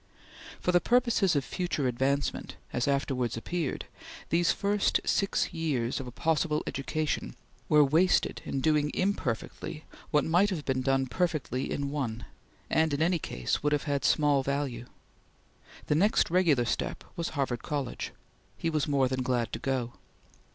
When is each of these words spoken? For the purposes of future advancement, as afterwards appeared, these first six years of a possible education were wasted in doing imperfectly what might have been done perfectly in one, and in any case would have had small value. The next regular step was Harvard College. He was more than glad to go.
For 0.59 0.71
the 0.71 0.81
purposes 0.81 1.35
of 1.35 1.45
future 1.45 1.87
advancement, 1.87 2.55
as 2.73 2.87
afterwards 2.87 3.37
appeared, 3.37 3.85
these 4.29 4.51
first 4.51 4.99
six 5.05 5.53
years 5.53 5.99
of 5.99 6.07
a 6.07 6.11
possible 6.11 6.63
education 6.65 7.35
were 7.69 7.83
wasted 7.83 8.41
in 8.43 8.61
doing 8.61 8.89
imperfectly 8.95 9.85
what 10.09 10.25
might 10.25 10.49
have 10.49 10.65
been 10.65 10.81
done 10.81 11.05
perfectly 11.05 11.69
in 11.71 11.91
one, 11.91 12.25
and 12.67 12.95
in 12.95 13.01
any 13.03 13.19
case 13.19 13.61
would 13.61 13.73
have 13.73 13.83
had 13.83 14.03
small 14.03 14.41
value. 14.41 14.87
The 15.85 15.93
next 15.93 16.31
regular 16.31 16.65
step 16.65 17.03
was 17.15 17.29
Harvard 17.37 17.61
College. 17.61 18.11
He 18.57 18.71
was 18.71 18.87
more 18.87 19.07
than 19.07 19.21
glad 19.21 19.53
to 19.53 19.59
go. 19.59 19.93